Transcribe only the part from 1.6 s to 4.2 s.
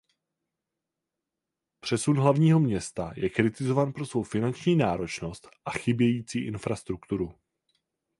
Přesun hlavního města je kritizován pro